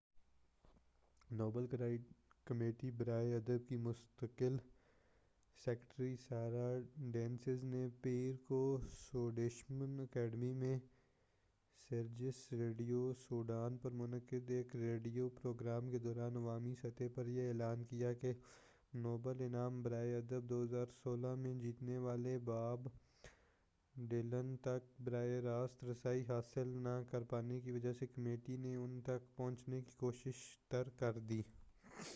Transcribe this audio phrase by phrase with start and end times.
[1.29, 1.65] Nobel
[2.47, 4.57] committee برائے ادب کی مستقل
[5.61, 6.67] سکریٹری سارا
[7.11, 8.61] ڈینیئس نے پیر کو
[8.91, 9.63] سویڈش
[9.71, 10.77] اکیڈمی میں
[11.89, 17.83] سیرجیس ریڈیو سوڈان پر منعقد ایک ریڈیو پروگرام کے دوران عوامی سطح پر یہ اعلان
[17.83, 18.33] کیا کہ
[18.93, 22.87] نوبل انعام برائے ادب 2016 جیتنے والے باب
[23.95, 28.99] ڈائلن تک براہ راست رسائی حاصل نہ کر پانے کی وجہ سے کمیٹی نے ان
[29.01, 31.41] تک پہنچنے کی کوشش ترک کر دی